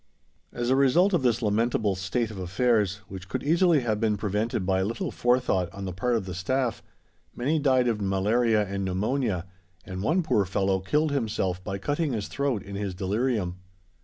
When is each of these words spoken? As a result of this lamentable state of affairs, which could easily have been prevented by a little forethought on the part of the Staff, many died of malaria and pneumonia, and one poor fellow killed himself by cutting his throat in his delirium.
As 0.51 0.71
a 0.71 0.75
result 0.75 1.13
of 1.13 1.21
this 1.21 1.43
lamentable 1.43 1.93
state 1.95 2.31
of 2.31 2.39
affairs, 2.39 3.01
which 3.07 3.29
could 3.29 3.43
easily 3.43 3.81
have 3.81 3.99
been 3.99 4.17
prevented 4.17 4.65
by 4.65 4.79
a 4.79 4.83
little 4.83 5.11
forethought 5.11 5.71
on 5.71 5.85
the 5.85 5.93
part 5.93 6.15
of 6.15 6.25
the 6.25 6.33
Staff, 6.33 6.81
many 7.35 7.59
died 7.59 7.87
of 7.87 8.01
malaria 8.01 8.65
and 8.65 8.83
pneumonia, 8.83 9.45
and 9.85 10.01
one 10.01 10.23
poor 10.23 10.43
fellow 10.43 10.79
killed 10.79 11.11
himself 11.11 11.63
by 11.63 11.77
cutting 11.77 12.13
his 12.13 12.27
throat 12.29 12.63
in 12.63 12.73
his 12.75 12.95
delirium. 12.95 13.57